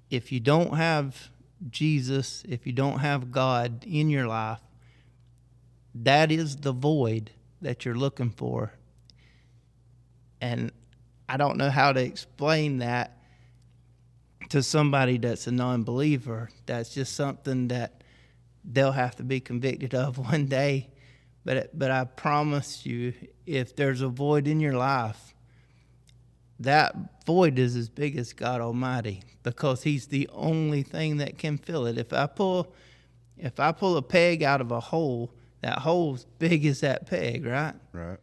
[0.09, 1.29] if you don't have
[1.69, 4.59] Jesus, if you don't have God in your life,
[5.95, 8.73] that is the void that you're looking for.
[10.41, 10.71] And
[11.29, 13.17] I don't know how to explain that
[14.49, 16.49] to somebody that's a non believer.
[16.65, 18.03] That's just something that
[18.63, 20.89] they'll have to be convicted of one day.
[21.45, 23.13] But, but I promise you,
[23.45, 25.33] if there's a void in your life,
[26.59, 31.57] that void is as big as God Almighty because He's the only thing that can
[31.57, 31.97] fill it.
[31.97, 32.73] If I pull,
[33.37, 37.45] if I pull a peg out of a hole, that hole's big as that peg,
[37.45, 37.73] right?
[37.91, 38.19] Right.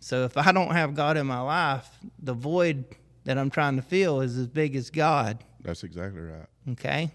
[0.00, 2.84] So if I don't have God in my life, the void
[3.24, 5.42] that I'm trying to fill is as big as God.
[5.60, 6.46] That's exactly right.
[6.70, 7.10] Okay?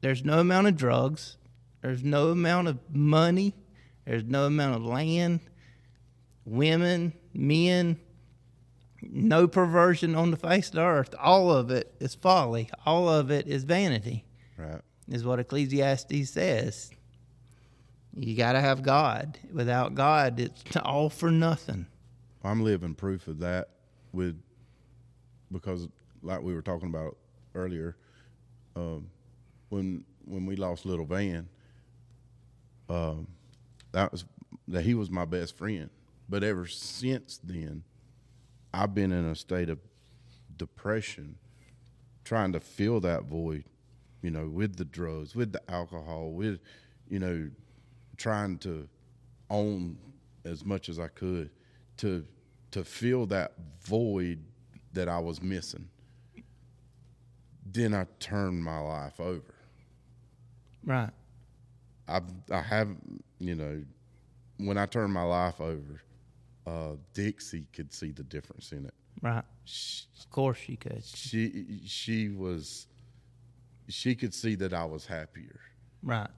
[0.00, 1.36] There's no amount of drugs,
[1.82, 3.54] there's no amount of money,
[4.06, 5.40] there's no amount of land,
[6.50, 7.98] women, men,
[9.02, 11.14] no perversion on the face of the earth.
[11.18, 12.68] All of it is folly.
[12.84, 14.24] All of it is vanity,
[14.58, 14.80] Right.
[15.08, 16.90] is what Ecclesiastes says.
[18.14, 19.38] You got to have God.
[19.52, 21.86] Without God, it's all for nothing.
[22.42, 23.68] I'm living proof of that
[24.12, 24.40] with
[25.52, 25.88] because
[26.22, 27.16] like we were talking about
[27.54, 27.96] earlier,
[28.76, 29.08] um,
[29.68, 31.48] when when we lost little Van,
[32.88, 33.26] um,
[33.92, 34.24] that was
[34.68, 35.90] that he was my best friend.
[36.30, 37.82] But ever since then,
[38.72, 39.80] I've been in a state of
[40.56, 41.34] depression,
[42.24, 43.64] trying to fill that void,
[44.22, 46.60] you know, with the drugs, with the alcohol, with
[47.08, 47.50] you know,
[48.16, 48.88] trying to
[49.50, 49.98] own
[50.44, 51.50] as much as I could
[51.96, 52.24] to
[52.70, 54.38] to fill that void
[54.92, 55.88] that I was missing.
[57.66, 59.54] Then I turned my life over.
[60.84, 61.10] Right.
[62.06, 62.88] I've I have
[63.40, 63.82] you know
[64.58, 66.02] when I turned my life over,
[66.66, 68.94] uh, Dixie could see the difference in it.
[69.22, 69.44] Right.
[69.64, 71.04] She, Of course she could.
[71.04, 72.86] she she was
[73.88, 75.60] she could see that I was happier.
[76.02, 76.30] Right.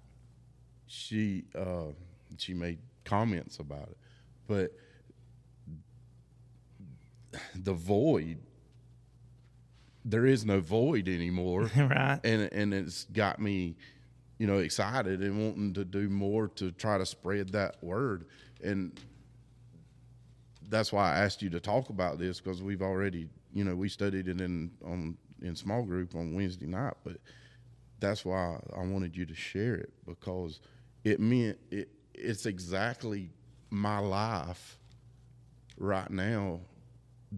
[0.87, 1.93] She uh,
[2.39, 3.97] she made comments about it,
[4.47, 4.73] but
[7.55, 8.39] the void
[10.05, 12.19] there is no void anymore right.
[12.25, 13.75] and and it's got me
[14.39, 18.27] you know excited and wanting to do more to try to spread that word
[18.63, 18.99] and
[20.73, 23.89] that's why I asked you to talk about this because we've already you know we
[23.89, 27.19] studied it in on in small group on Wednesday night but
[28.01, 30.61] that's why I wanted you to share it because
[31.05, 33.31] it meant it it's exactly
[33.71, 34.79] my life
[35.79, 36.61] right now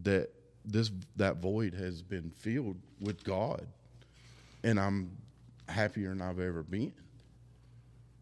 [0.03, 0.31] that
[0.65, 3.67] this that void has been filled with God
[4.63, 5.11] and I'm
[5.69, 6.93] happier than I've ever been.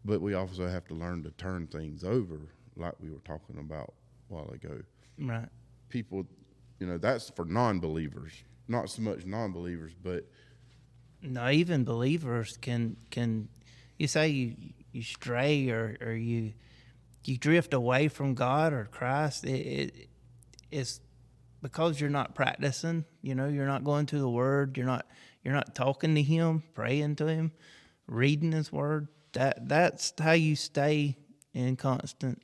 [0.05, 2.41] But we also have to learn to turn things over,
[2.75, 3.93] like we were talking about
[4.29, 4.81] a while ago.
[5.19, 5.49] Right.
[5.89, 6.25] People,
[6.79, 8.33] you know, that's for non-believers,
[8.67, 10.25] not so much non-believers, but
[11.21, 13.47] No, even believers can can
[13.97, 14.55] you say you
[14.91, 16.53] you stray or, or you
[17.25, 19.45] you drift away from God or Christ.
[19.45, 20.09] It, it
[20.71, 20.99] it's
[21.61, 23.05] because you're not practicing.
[23.21, 24.77] You know, you're not going to the Word.
[24.77, 25.05] You're not
[25.43, 27.51] you're not talking to Him, praying to Him,
[28.07, 29.07] reading His Word.
[29.33, 31.17] That that's how you stay
[31.53, 32.41] in constant.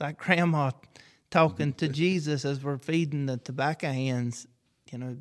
[0.00, 0.70] Like Grandma
[1.32, 4.46] talking to Jesus as we're feeding the tobacco hands.
[4.92, 5.16] You know,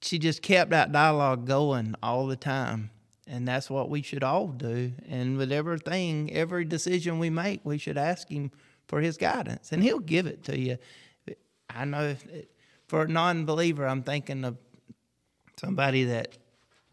[0.00, 2.90] she just kept that dialogue going all the time.
[3.26, 4.92] And that's what we should all do.
[5.08, 8.52] And with everything, every decision we make, we should ask Him
[8.86, 10.78] for His guidance, and He'll give it to you.
[11.68, 12.24] I know if,
[12.86, 14.56] for a non believer, I'm thinking of
[15.58, 16.38] somebody that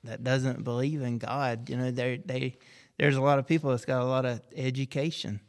[0.03, 1.69] that doesn't believe in God.
[1.69, 2.57] You know, they they
[2.97, 5.39] there's a lot of people that's got a lot of education,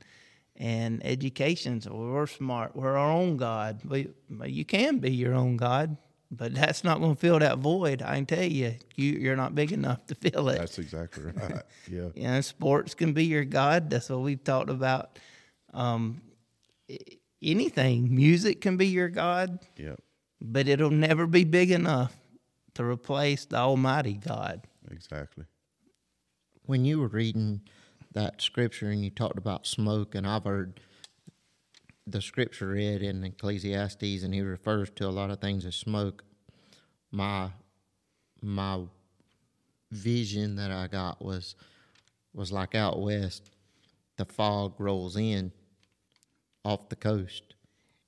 [0.57, 3.81] and education's well, we're smart, we're our own God.
[3.85, 4.09] We,
[4.47, 5.97] you can be your own God,
[6.31, 8.03] but that's not going to fill that void.
[8.03, 10.59] I can tell you, you you're not big enough to fill it.
[10.59, 11.63] that's exactly right.
[11.91, 12.09] Yeah.
[12.15, 13.91] You know, sports can be your God.
[13.91, 15.19] That's what we've talked about.
[15.73, 16.23] Um,
[17.43, 19.97] anything, music can be your God, Yeah.
[20.41, 22.17] but it'll never be big enough
[22.75, 24.63] to replace the Almighty God.
[24.91, 25.45] Exactly.
[26.67, 27.61] when you were reading
[28.15, 30.81] that scripture and you talked about smoke, and I've heard
[32.07, 36.25] the scripture read in Ecclesiastes, and he refers to a lot of things as smoke.
[37.11, 37.51] My
[38.41, 38.83] my
[39.91, 41.55] vision that I got was
[42.33, 43.51] was like out west,
[44.17, 45.53] the fog rolls in
[46.65, 47.55] off the coast,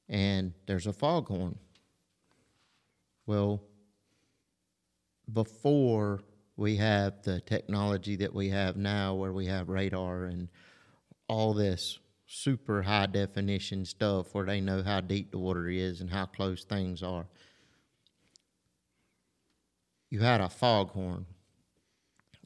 [0.08, 1.58] and there's a foghorn.
[3.26, 3.62] Well,
[5.32, 6.20] before
[6.56, 10.48] we have the technology that we have now, where we have radar and
[11.28, 16.10] all this super high definition stuff where they know how deep the water is and
[16.10, 17.26] how close things are.
[20.10, 21.26] You had a foghorn.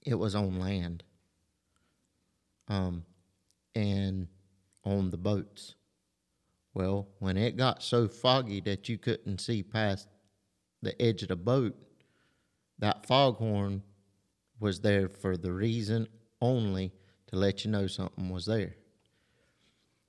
[0.04, 1.04] It was on land.
[2.68, 3.04] Um,
[3.74, 4.28] and
[4.84, 5.74] on the boats.
[6.74, 10.08] Well, when it got so foggy that you couldn't see past
[10.82, 11.76] the edge of the boat,
[12.78, 13.82] that foghorn
[14.60, 16.06] was there for the reason
[16.40, 16.92] only
[17.28, 18.76] to let you know something was there.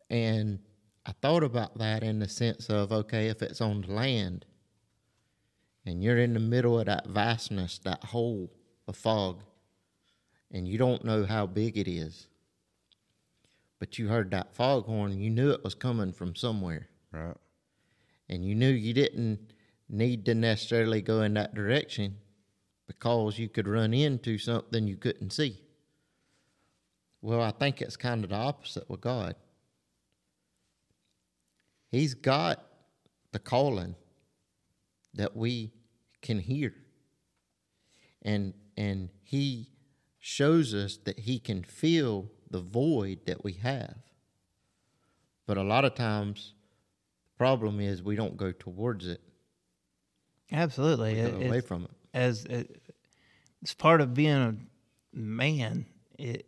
[0.10, 0.60] And
[1.06, 4.46] I thought about that in the sense of okay, if it's on the land
[5.86, 8.52] and you're in the middle of that vastness, that hole
[8.88, 9.42] of fog,
[10.52, 12.28] and you don't know how big it is,
[13.80, 16.90] but you heard that foghorn, you knew it was coming from somewhere.
[17.12, 17.38] Right.
[18.30, 19.54] And you knew you didn't
[19.90, 22.18] need to necessarily go in that direction
[23.00, 25.58] because you could run into something you couldn't see.
[27.22, 29.36] Well, I think it's kind of the opposite with God.
[31.90, 32.66] He's got
[33.32, 33.96] the calling
[35.14, 35.72] that we
[36.22, 36.74] can hear.
[38.22, 39.70] And and he
[40.20, 43.96] shows us that he can fill the void that we have.
[45.48, 46.54] But a lot of times
[47.34, 49.22] the problem is we don't go towards it.
[50.52, 51.14] Absolutely.
[51.14, 51.92] It- away from it.
[52.14, 52.81] as it,
[53.62, 54.32] it's part of being
[55.14, 55.86] a man.
[56.18, 56.46] It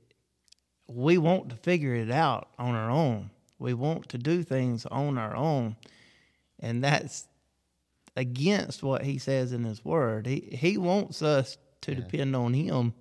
[0.87, 3.29] we want to figure it out on our own.
[3.59, 5.75] We want to do things on our own,
[6.59, 7.27] and that's
[8.15, 10.25] against what he says in his word.
[10.25, 12.93] He he wants us to depend on him.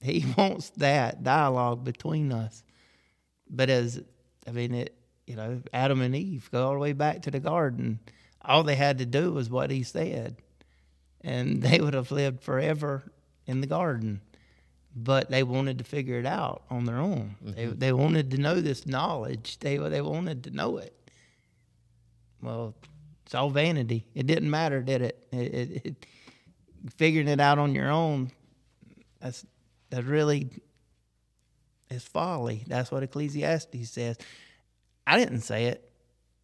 [0.00, 2.62] He wants that dialogue between us.
[3.48, 4.02] But as
[4.46, 4.96] I mean it,
[5.26, 8.00] you know, Adam and Eve go all the way back to the garden.
[8.42, 10.36] All they had to do was what he said
[11.24, 13.02] and they would have lived forever
[13.46, 14.20] in the garden.
[14.96, 17.34] But they wanted to figure it out on their own.
[17.42, 17.78] They mm-hmm.
[17.78, 19.58] they wanted to know this knowledge.
[19.58, 20.94] They they wanted to know it.
[22.40, 22.76] Well,
[23.24, 24.06] it's all vanity.
[24.14, 25.26] It didn't matter, did it?
[25.32, 26.06] It, it, it
[26.96, 28.30] figuring it out on your own.
[29.20, 29.44] That's
[29.90, 30.50] that really
[31.90, 32.62] is folly.
[32.68, 34.16] That's what Ecclesiastes says.
[35.08, 35.90] I didn't say it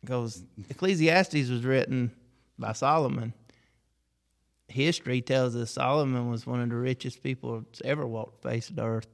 [0.01, 2.11] because Ecclesiastes was written
[2.59, 3.33] by Solomon
[4.70, 8.70] history tells us Solomon was one of the richest people that's ever walked the face
[8.70, 9.08] of the earth.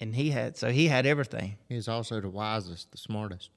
[0.00, 1.56] And he had so he had everything.
[1.68, 3.50] He's also the wisest, the smartest.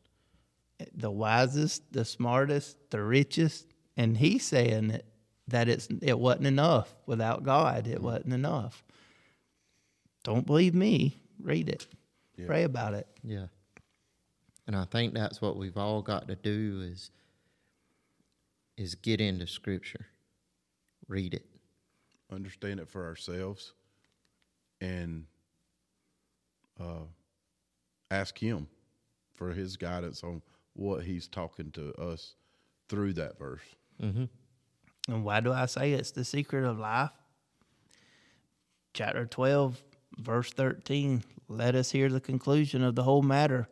[0.94, 3.68] The wisest, the smartest, the richest.
[3.96, 5.06] And he's saying that,
[5.48, 7.88] that it's it wasn't enough without God.
[7.88, 8.06] It mm-hmm.
[8.06, 8.84] wasn't enough.
[10.24, 11.18] Don't believe me.
[11.42, 11.88] Read it.
[12.46, 13.08] Pray about it.
[13.24, 13.48] Yeah.
[14.68, 17.12] And I think that's what we've all got to do is
[18.76, 20.08] is get into scripture.
[21.08, 21.46] Read it.
[22.32, 23.74] Understand it for ourselves
[24.82, 25.26] and
[26.80, 27.06] uh,
[28.12, 28.68] ask Him
[29.36, 30.42] for His guidance on
[30.74, 32.36] what He's talking to us
[32.90, 33.62] through that verse.
[34.02, 34.26] Mm-hmm.
[35.08, 37.12] And why do I say it's the secret of life?
[38.94, 39.82] Chapter 12,
[40.20, 41.24] verse 13.
[41.48, 43.68] Let us hear the conclusion of the whole matter.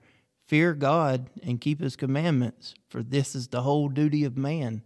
[0.47, 4.81] Fear God and keep his commandments, for this is the whole duty of man.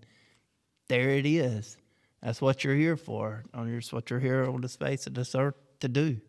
[0.88, 1.78] There it is.
[2.26, 3.44] That's what you're here for.
[3.56, 6.20] Your, what you're here on this face of this earth to do.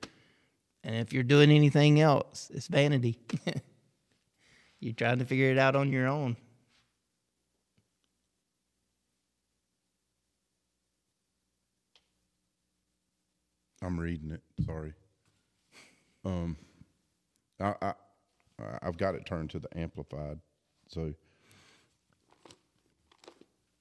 [0.84, 3.18] And if you're doing anything else, it's vanity.
[4.78, 6.36] you're trying to figure it out on your own.
[13.80, 14.42] I'm reading it.
[14.66, 14.92] Sorry.
[16.26, 16.58] Um,
[17.58, 17.92] I, I
[18.82, 20.40] I've got it turned to the amplified.
[20.88, 21.14] So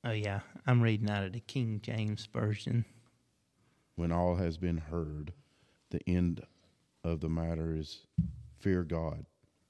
[0.08, 0.42] Oh, yeah.
[0.68, 2.86] I'm reading out of the King James Version.
[3.96, 5.34] when all has been heard,
[5.90, 6.46] the end
[7.04, 8.06] of the matter is
[8.60, 9.26] fear God,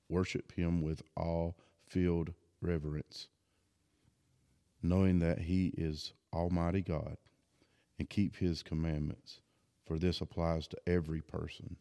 [0.10, 1.56] worship Him with all
[1.88, 3.30] filled reverence,
[4.84, 7.16] knowing that He is Almighty God,
[7.98, 9.40] and keep His commandments.
[9.86, 11.78] For this applies to every person.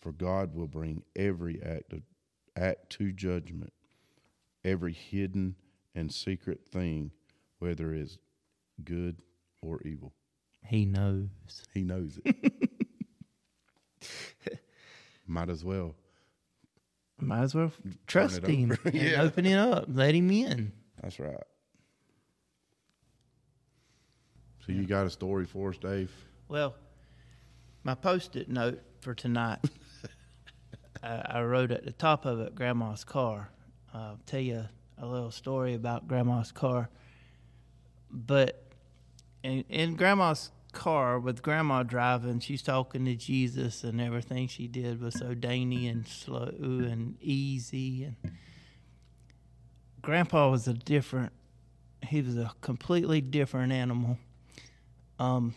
[0.00, 2.00] For God will bring every act of,
[2.56, 3.74] act to judgment,
[4.64, 5.56] every hidden
[5.94, 7.10] and secret thing,
[7.60, 8.18] whether it is
[8.84, 9.16] good
[9.62, 10.12] or evil.
[10.66, 11.28] He knows.
[11.72, 12.70] He knows it.
[15.26, 15.94] Might as well.
[17.20, 17.70] Might as well
[18.06, 18.80] trust him over.
[18.88, 19.22] and Yeah.
[19.22, 20.72] open it up, let him in.
[21.00, 21.36] That's right.
[24.66, 26.10] So you got a story for us, Dave?
[26.48, 26.74] Well,
[27.84, 29.58] my post-it note for tonight,
[31.02, 33.50] I, uh, I wrote at the top of it, Grandma's car.
[33.94, 34.64] I'll tell you
[34.98, 36.90] a little story about Grandma's car.
[38.12, 38.62] But
[39.42, 45.00] in, in Grandma's car, with Grandma driving, she's talking to Jesus, and everything she did
[45.00, 48.04] was so dainty and slow and easy.
[48.04, 48.16] And
[50.02, 51.32] Grandpa was a different.
[52.02, 54.18] He was a completely different animal.
[55.18, 55.54] Um,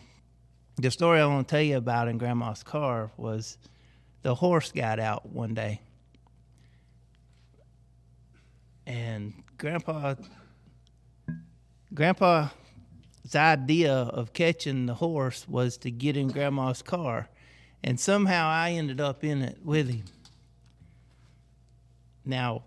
[0.76, 3.56] the story I want to tell you about in Grandma's car was
[4.22, 5.80] the horse got out one day.
[8.86, 10.14] And Grandpa
[11.94, 12.50] Grandpa's
[13.34, 17.28] idea of catching the horse was to get in Grandma's car.
[17.82, 20.04] And somehow I ended up in it with him.
[22.24, 22.62] Now,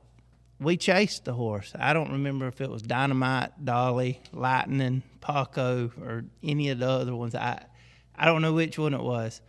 [0.60, 1.74] we chased the horse.
[1.78, 7.16] I don't remember if it was Dynamite, Dolly, Lightning, Paco, or any of the other
[7.16, 7.36] ones.
[7.36, 7.64] I
[8.18, 9.42] I don't know which one it was.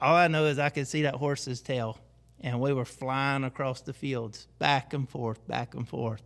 [0.00, 1.98] All I know is I could see that horse's tail,
[2.40, 6.22] and we were flying across the fields, back and forth, back and forth.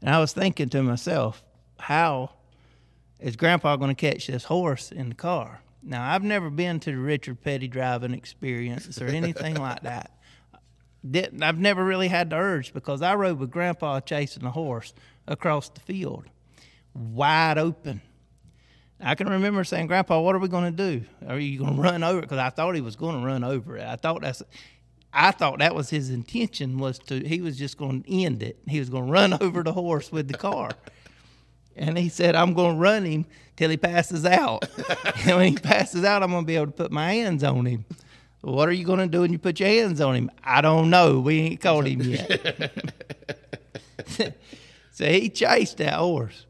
[0.00, 1.44] And I was thinking to myself,
[1.78, 2.30] how
[3.20, 5.60] is Grandpa going to catch this horse in the car?
[5.82, 10.10] Now, I've never been to the Richard Petty driving experience or anything like that
[11.10, 14.92] didn't I've never really had the urge because I rode with Grandpa chasing a horse
[15.26, 16.24] across the field,
[16.94, 18.00] wide open.
[19.00, 21.04] I can remember saying, "Grandpa, what are we going to do?
[21.28, 23.44] Are you going to run over it?" Because I thought he was going to run
[23.44, 23.86] over it.
[23.86, 24.42] I thought that's,
[25.12, 27.26] I thought that was his intention was to.
[27.26, 28.58] He was just going to end it.
[28.66, 30.70] He was going to run over the horse with the car.
[31.76, 34.66] And he said, I'm going to run him till he passes out.
[35.26, 37.66] and when he passes out, I'm going to be able to put my hands on
[37.66, 37.84] him.
[38.40, 40.30] What are you going to do when you put your hands on him?
[40.42, 41.20] I don't know.
[41.20, 42.72] We ain't caught him yet.
[44.92, 46.46] so he chased that horse.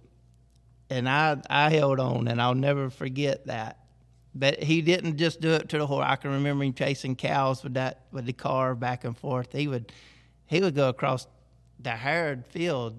[0.88, 3.78] And I, I held on, and I'll never forget that.
[4.34, 6.04] But he didn't just do it to the horse.
[6.06, 9.52] I can remember him chasing cows with that with the car back and forth.
[9.52, 9.90] He would
[10.46, 11.26] he would go across
[11.80, 12.94] the hard field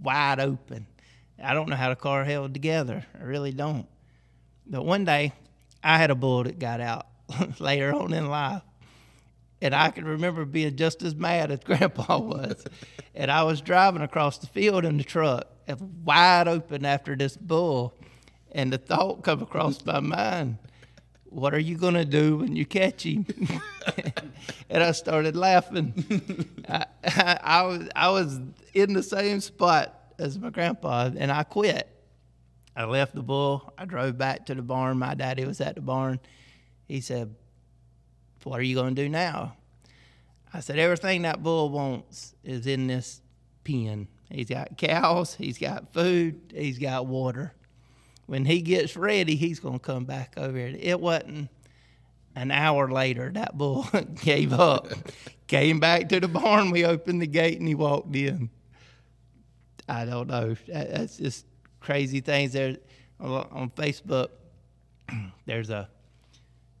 [0.00, 0.86] wide open.
[1.42, 3.04] I don't know how the car held together.
[3.18, 3.86] I really don't.
[4.66, 5.32] But one day,
[5.82, 7.06] I had a bull that got out
[7.58, 8.62] later on in life.
[9.62, 12.64] And I can remember being just as mad as Grandpa was.
[13.14, 15.46] and I was driving across the field in the truck,
[16.04, 17.94] wide open after this bull.
[18.52, 20.58] And the thought come across my mind,
[21.24, 23.26] what are you going to do when you catch him?
[24.70, 26.48] and I started laughing.
[26.68, 28.40] I, I, I, was, I was
[28.74, 31.88] in the same spot as my grandpa, and I quit.
[32.76, 33.72] I left the bull.
[33.76, 34.98] I drove back to the barn.
[34.98, 36.20] My daddy was at the barn.
[36.86, 37.34] He said,
[38.44, 39.56] What are you going to do now?
[40.52, 43.20] I said, Everything that bull wants is in this
[43.64, 44.08] pen.
[44.30, 47.52] He's got cows, he's got food, he's got water.
[48.26, 50.76] When he gets ready, he's going to come back over here.
[50.78, 51.48] It wasn't
[52.36, 53.88] an hour later, that bull
[54.22, 54.88] gave up,
[55.48, 56.70] came back to the barn.
[56.70, 58.50] We opened the gate and he walked in.
[59.90, 60.54] I don't know.
[60.68, 61.46] That- That's just
[61.80, 62.52] crazy things.
[62.52, 62.76] There
[63.18, 64.28] on Facebook,
[65.46, 65.88] there's a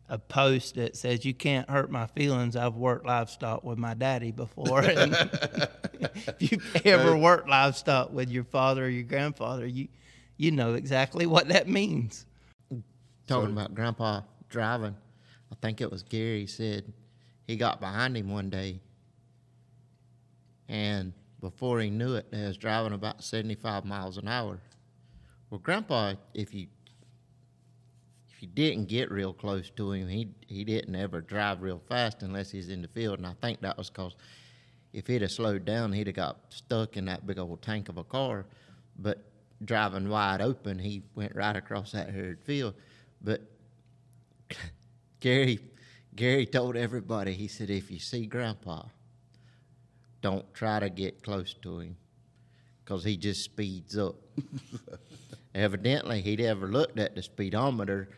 [0.08, 2.56] a post that says you can't hurt my feelings.
[2.56, 4.82] I've worked livestock with my daddy before.
[4.84, 5.14] And
[6.40, 9.88] if you've ever worked livestock with your father or your grandfather, you
[10.36, 12.26] you know exactly what that means.
[13.28, 14.96] Talking about Grandpa driving,
[15.52, 16.92] I think it was Gary said
[17.46, 18.80] he got behind him one day,
[20.68, 24.58] and before he knew it, they was driving about seventy-five miles an hour.
[25.50, 26.66] Well, Grandpa, if you
[28.30, 32.22] if you didn't get real close to him, he he didn't ever drive real fast
[32.22, 34.14] unless he's in the field, and I think that was because
[34.92, 37.96] if he'd have slowed down, he'd have got stuck in that big old tank of
[37.96, 38.46] a car.
[38.98, 39.24] But
[39.64, 42.74] driving wide open, he went right across that herd field.
[43.22, 43.42] But
[45.20, 45.60] Gary,
[46.16, 48.82] Gary told everybody, he said, if you see Grandpa,
[50.20, 51.96] don't try to get close to him,
[52.84, 54.16] because he just speeds up.
[55.54, 58.08] Evidently, he'd ever looked at the speedometer.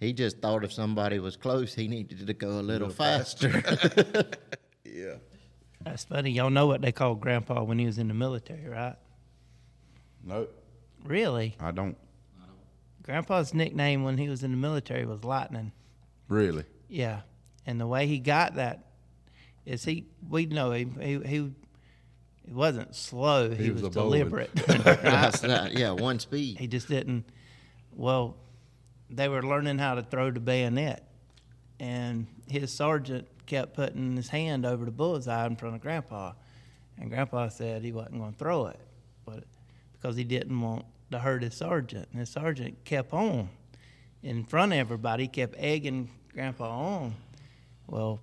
[0.00, 3.62] He just thought if somebody was close, he needed to go a little, faster.
[4.92, 5.14] Yeah.
[5.82, 6.30] That's funny.
[6.32, 8.96] Y'all know what they called Grandpa when he was in the military, right?
[10.24, 10.52] Nope.
[11.04, 11.56] Really?
[11.60, 11.96] I don't.
[13.02, 15.72] Grandpa's nickname when he was in the military was Lightning.
[16.28, 16.64] Really?
[16.88, 17.20] Yeah,
[17.66, 18.84] and the way he got that
[19.70, 20.06] is he.
[20.28, 20.98] We know him.
[21.00, 21.50] He he,
[22.46, 23.50] he wasn't slow.
[23.50, 24.52] He, He was, was deliberate.
[24.66, 26.58] That's not, yeah, one speed.
[26.58, 27.24] he just didn't.
[27.94, 28.36] Well,
[29.08, 31.08] they were learning how to throw the bayonet,
[31.78, 36.32] and his sergeant kept putting his hand over the bullseye in front of Grandpa,
[36.98, 38.80] and Grandpa said he wasn't going to throw it,
[39.24, 39.44] but
[39.92, 43.48] because he didn't want to hurt his sergeant, and his sergeant kept on
[44.22, 47.14] in front of everybody, kept egging Grandpa on.
[47.86, 48.20] Well,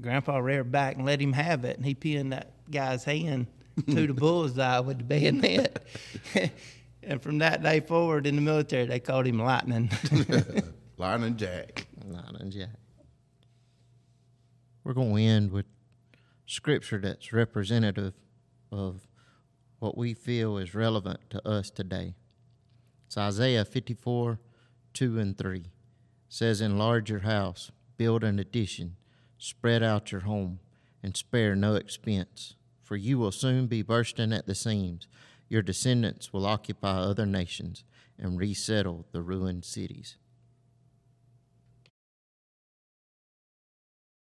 [0.00, 3.46] Grandpa reared back and let him have it, and he pinned that guy's hand
[3.88, 5.84] to the bullseye with the bayonet.
[7.02, 9.90] and from that day forward in the military, they called him Lightning.
[10.96, 11.86] Lightning Jack.
[12.04, 12.70] Lightning Jack.
[14.84, 15.66] We're going to end with
[16.46, 18.14] scripture that's representative
[18.70, 19.08] of
[19.78, 22.14] what we feel is relevant to us today.
[23.06, 24.40] It's Isaiah 54,
[24.94, 25.58] 2 and 3.
[25.58, 25.66] It
[26.28, 28.96] says, Enlarge your house, build an addition,
[29.38, 30.60] spread out your home,
[31.02, 35.06] and spare no expense, for you will soon be bursting at the seams.
[35.48, 37.84] Your descendants will occupy other nations
[38.18, 40.16] and resettle the ruined cities.